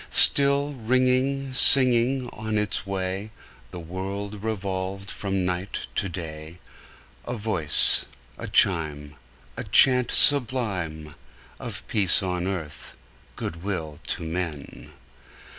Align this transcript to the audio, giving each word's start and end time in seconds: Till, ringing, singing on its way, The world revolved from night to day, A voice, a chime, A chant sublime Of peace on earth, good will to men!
Till, 0.09 0.73
ringing, 0.73 1.53
singing 1.53 2.27
on 2.33 2.57
its 2.57 2.87
way, 2.87 3.29
The 3.69 3.79
world 3.79 4.43
revolved 4.43 5.11
from 5.11 5.45
night 5.45 5.85
to 5.93 6.09
day, 6.09 6.57
A 7.25 7.35
voice, 7.35 8.07
a 8.35 8.47
chime, 8.47 9.15
A 9.57 9.63
chant 9.63 10.09
sublime 10.09 11.13
Of 11.59 11.85
peace 11.87 12.23
on 12.23 12.47
earth, 12.47 12.97
good 13.35 13.61
will 13.63 13.99
to 14.07 14.23
men! 14.23 14.91